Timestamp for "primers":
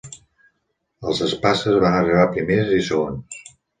2.35-2.73